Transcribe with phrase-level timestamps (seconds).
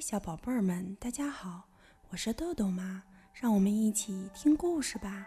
[0.00, 1.64] 小宝贝儿们，大家好，
[2.08, 3.02] 我是豆豆妈，
[3.34, 5.26] 让我们一起听故事吧。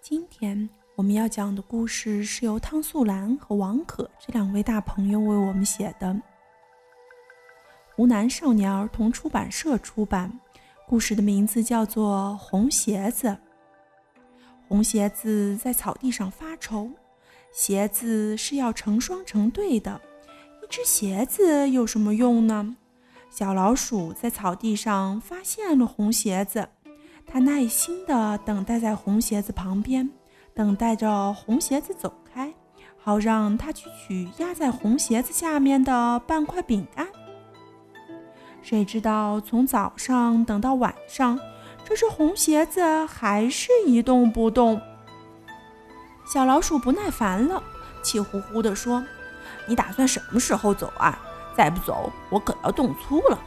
[0.00, 6.16] 今天我们要讲的故事是由汤素兰和王可这两位大朋友为我们写的，
[7.96, 10.38] 湖南少年儿童出版社出版。
[10.86, 13.26] 故事的名字叫做《红鞋子》。
[14.68, 16.88] 红鞋子在草地上发愁，
[17.52, 20.00] 鞋子是要成双成对的。
[20.72, 22.74] 只鞋子有什么用呢？
[23.28, 26.66] 小老鼠在草地上发现了红鞋子，
[27.26, 30.08] 它耐心地等待在红鞋子旁边，
[30.54, 32.54] 等待着红鞋子走开，
[32.96, 37.06] 好让它去取压在红鞋子下面的半块饼干。
[38.62, 41.38] 谁知道从早上等到晚上，
[41.84, 44.80] 这只红鞋子还是一动不动。
[46.26, 47.62] 小老鼠不耐烦了，
[48.02, 49.04] 气呼呼地说。
[49.66, 51.18] 你打算什么时候走啊？
[51.56, 53.38] 再不走，我可要冻粗了。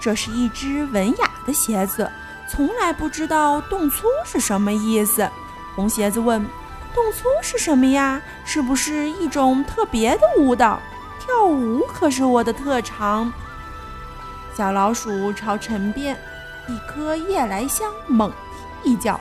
[0.00, 2.10] 这是一只文雅的鞋子，
[2.50, 5.28] 从来不知道冻粗是什么意思。
[5.76, 6.44] 红鞋子问
[6.92, 8.20] ：“冻粗是什么呀？
[8.44, 10.80] 是不是一种特别的舞蹈？
[11.20, 13.32] 跳舞可是我的特长。”
[14.56, 16.18] 小老鼠朝城边
[16.66, 18.30] 一棵夜来香猛
[18.82, 19.18] 踢一脚，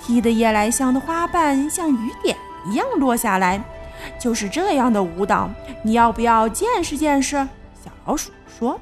[0.00, 3.62] 踢得夜来香的花瓣像雨点一样落下来。
[4.18, 5.50] 就是这样的舞蹈，
[5.82, 7.36] 你要不要见识见识？
[7.82, 8.80] 小老鼠说。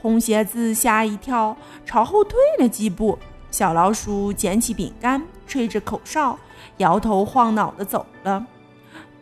[0.00, 1.56] 红鞋子吓一跳，
[1.86, 3.18] 朝后退了几步。
[3.50, 6.38] 小老鼠捡起饼干，吹着口哨，
[6.76, 8.46] 摇头晃脑地走了。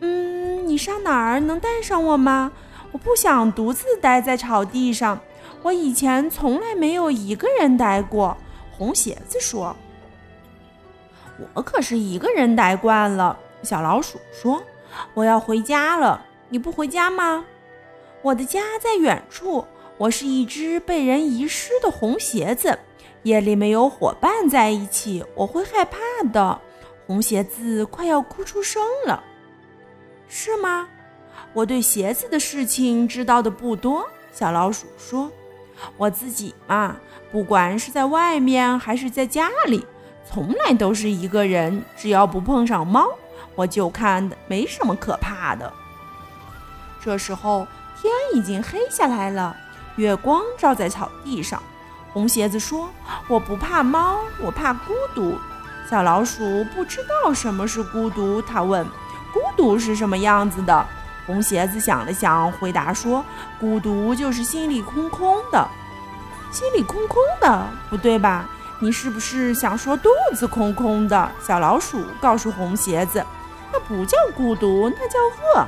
[0.01, 2.51] 嗯，你上哪儿能带上我吗？
[2.91, 5.19] 我不想独自待在草地上。
[5.61, 8.35] 我以前从来没有一个人待过。
[8.77, 9.75] 红鞋子说。
[11.53, 13.37] 我可是一个人待惯了。
[13.63, 14.61] 小老鼠说。
[15.13, 17.45] 我要回家了，你不回家吗？
[18.21, 19.65] 我的家在远处。
[19.99, 22.77] 我是一只被人遗失的红鞋子，
[23.21, 25.99] 夜里没有伙伴在一起，我会害怕
[26.31, 26.59] 的。
[27.05, 29.23] 红鞋子快要哭出声了。
[30.27, 30.87] 是吗？
[31.53, 34.03] 我对鞋子的事情知道的不多。
[34.31, 35.31] 小老鼠说
[35.95, 36.97] ：“我自己嘛，
[37.31, 39.85] 不管是在外面还是在家里，
[40.25, 43.07] 从来都是一个人，只要不碰上猫。”
[43.55, 45.71] 我就看没什么可怕的。
[47.01, 47.67] 这时候
[48.01, 49.55] 天已经黑下来了，
[49.95, 51.61] 月光照在草地上。
[52.11, 52.89] 红鞋子说
[53.27, 55.37] ：“我不怕猫，我怕孤独。”
[55.89, 58.85] 小老鼠不知道什么是孤独，他问
[59.33, 60.85] ：“孤独是什么样子的？”
[61.25, 63.23] 红鞋子想了想，回答说
[63.59, 65.67] ：“孤独就是心里空空的。”
[66.51, 68.47] 心里空空的，不对吧？
[68.79, 71.31] 你是不是想说肚子空空的？
[71.41, 73.25] 小老鼠告诉红鞋子。
[73.73, 75.67] 那不叫孤独，那叫饿。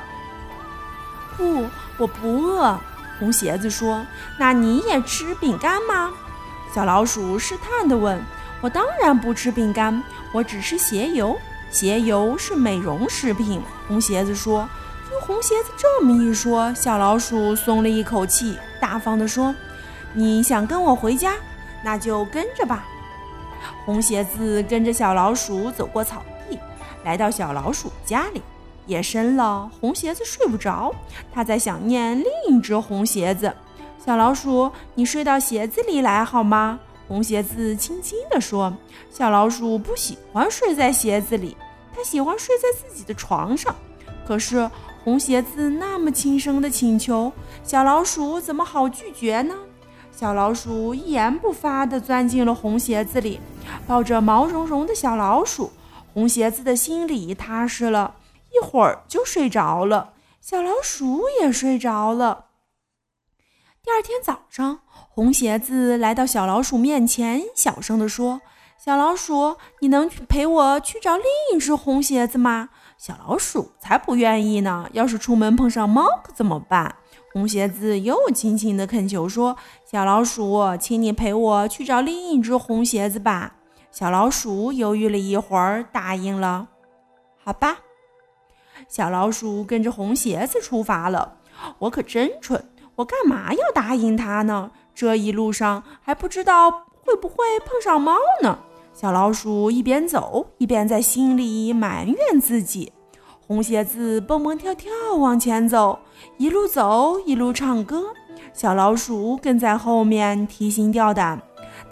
[1.36, 1.66] 不，
[1.98, 2.80] 我不饿。
[3.20, 4.06] 红鞋子说
[4.40, 6.14] ：“那你也吃饼干吗？”
[6.74, 8.22] 小老鼠试探地问
[8.62, 11.36] ：“我当然不吃饼干，我只吃鞋油。
[11.72, 14.70] 鞋油是美容食品。”红鞋子说。
[15.08, 19.54] 听红鞋子这么一说，小老鼠松了一口气，大方地说
[20.14, 21.34] ：“你想跟我回家，
[21.84, 22.84] 那就跟着吧。”
[23.86, 26.26] 红鞋子跟着小老鼠走过草。
[27.06, 28.42] 来到小老鼠家里，
[28.88, 30.92] 夜深了，红鞋子睡不着，
[31.32, 33.54] 它在想念另一只红鞋子。
[34.04, 36.80] 小老鼠，你睡到鞋子里来好吗？
[37.08, 38.76] 红鞋子轻轻地说。
[39.12, 41.56] 小老鼠不喜欢睡在鞋子里，
[41.96, 43.76] 它喜欢睡在自己的床上。
[44.28, 44.68] 可是
[45.04, 47.32] 红鞋子那么轻声的请求，
[47.64, 49.54] 小老鼠怎么好拒绝呢？
[50.12, 53.40] 小老鼠一言不发地钻进了红鞋子里，
[53.86, 55.72] 抱着毛茸茸的小老鼠。
[56.16, 58.16] 红鞋子的心里踏实了，
[58.54, 60.14] 一会儿就睡着了。
[60.40, 62.46] 小老鼠也睡着了。
[63.84, 68.40] 第二天早上，红鞋子来到小老鼠面前，小声地说
[68.82, 74.88] ：“小老鼠，你能陪我去找另一只红鞋子吗？”小老鼠才不愿意呢！
[74.94, 76.96] 要是出门碰上猫可怎么办？
[77.34, 83.58] 红鞋子又轻轻地恳求说：“小老鼠，请你陪我去找另一只红鞋子吧。”
[83.96, 86.68] 小老鼠犹豫了一会儿，答应了。
[87.42, 87.78] 好吧，
[88.90, 91.38] 小老鼠跟着红鞋子出发了。
[91.80, 92.62] 我可真蠢，
[92.96, 94.72] 我干嘛要答应他呢？
[94.94, 96.70] 这一路上还不知道
[97.06, 98.60] 会不会碰上猫呢。
[98.94, 102.92] 小老鼠一边走一边在心里埋怨自己。
[103.48, 106.00] 红鞋子蹦蹦跳跳往前走，
[106.36, 108.08] 一路走一路唱歌。
[108.52, 111.42] 小老鼠跟在后面提心吊胆。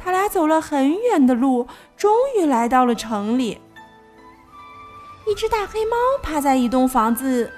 [0.03, 3.61] 他俩走了很远的路，终于来到了城里。
[5.25, 7.49] 一只大黑猫趴在一栋房子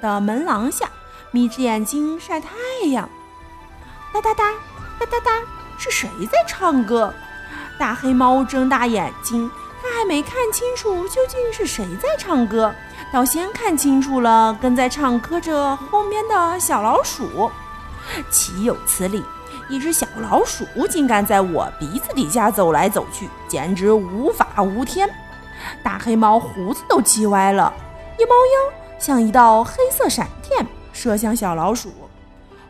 [0.00, 0.88] 的门廊下，
[1.32, 2.50] 眯着眼睛晒太
[2.90, 3.08] 阳。
[4.12, 4.52] 哒哒哒
[5.00, 5.42] 哒哒哒，
[5.76, 7.12] 是谁在唱歌？
[7.76, 9.50] 大黑猫睁大眼睛，
[9.82, 12.72] 它还没看清楚究竟是谁在唱歌，
[13.12, 17.50] 倒先看清楚了跟在唱歌着后面的小老鼠。
[18.30, 19.22] 岂有此理！
[19.68, 25.08] 一只小老鼠竟敢在我鼻子底下走来走去，简直无法无天！
[25.82, 27.72] 大黑猫胡子都气歪了，
[28.18, 31.92] 一猫腰像一道黑色闪电射向小老鼠。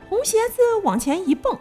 [0.08, 1.56] 红鞋子往前一蹦，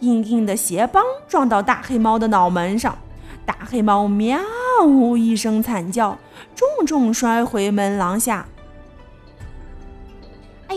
[0.00, 2.96] 硬硬的鞋帮撞到大黑猫的脑门上，
[3.44, 4.38] 大黑猫喵
[4.84, 6.16] 呜一声惨叫，
[6.54, 8.46] 重重摔回门廊下。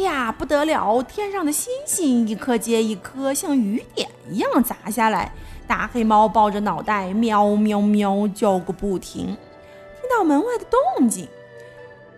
[0.09, 1.03] 呀，不得了！
[1.03, 5.31] 天上的星星一颗接一颗，像雨点一样砸下来。
[5.67, 9.27] 大黑猫抱着脑袋，喵喵喵叫个不停。
[9.27, 11.27] 听到门外的动静，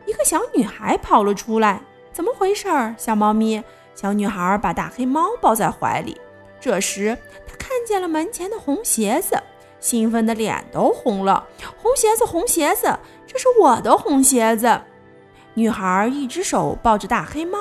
[0.05, 1.81] 一个小女孩跑了出来。
[2.13, 2.95] 怎么回事儿？
[2.97, 3.61] 小猫咪，
[3.93, 6.19] 小女孩把大黑猫抱在怀里。
[6.61, 9.37] 这时，她看见了门前的红鞋子，
[9.81, 11.45] 兴奋的脸都红了。
[11.81, 12.97] 红鞋子，红鞋子，
[13.27, 14.81] 这是我的红鞋子。
[15.53, 17.57] 女孩一只手抱着大黑猫，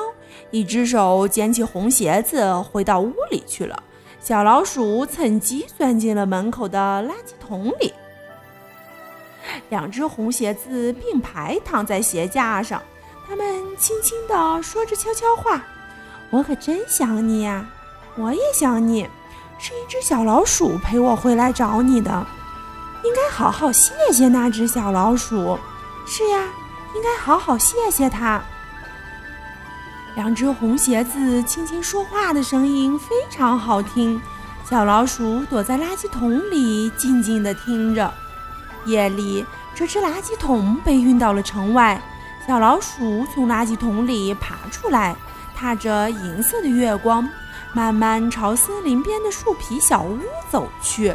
[0.50, 3.82] 一只手捡起红鞋子，回到屋里去了。
[4.20, 7.92] 小老鼠趁机钻进了门口的垃圾桶里。
[9.70, 12.80] 两只红鞋子并排躺在鞋架上，
[13.26, 13.46] 它们
[13.76, 15.64] 轻轻地说着悄悄话
[16.30, 17.66] ：“我可真想你呀，
[18.16, 19.08] 我也想你。
[19.58, 22.26] 是一只小老鼠陪我回来找你的，
[23.02, 25.58] 应该好好谢谢那只小老鼠。”
[26.06, 26.44] 是呀。
[26.94, 28.42] 应该好好谢谢他。
[30.16, 34.20] 两只红鞋子轻轻说话的声音非常好听。
[34.68, 38.12] 小老鼠躲在垃圾桶里，静静地听着。
[38.86, 39.44] 夜里，
[39.74, 42.00] 这只垃圾桶被运到了城外。
[42.46, 45.14] 小老鼠从垃圾桶里爬出来，
[45.56, 47.28] 踏着银色的月光，
[47.72, 50.18] 慢慢朝森林边的树皮小屋
[50.50, 51.14] 走去。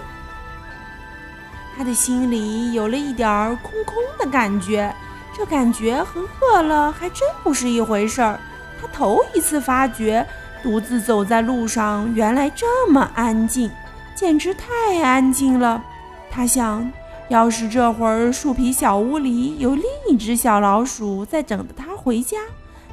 [1.77, 4.93] 他的心里有了一点儿空空的感觉。
[5.35, 8.39] 这感觉和饿了还真不是一回事儿。
[8.79, 10.25] 他头一次发觉，
[10.63, 13.69] 独自走在路上原来这么安静，
[14.15, 15.83] 简直太安静了。
[16.31, 16.89] 他想，
[17.27, 22.37] 要是这会儿树皮小屋里有另一只小老鼠在等着他回家，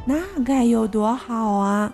[0.04, 1.92] 那该有多好啊！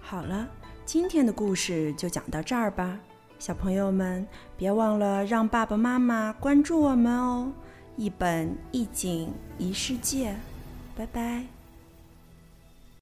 [0.00, 0.46] 好了，
[0.84, 2.98] 今天的故事就讲到这儿吧。
[3.38, 7.52] 小朋友们，别忘了让爸爸妈妈关注我们哦！
[7.96, 10.34] 一本一景一世界，
[10.96, 11.55] 拜拜。